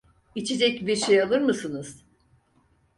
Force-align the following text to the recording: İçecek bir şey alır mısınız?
İçecek 0.35 0.87
bir 0.87 0.95
şey 0.95 1.21
alır 1.21 1.41
mısınız? 1.41 2.05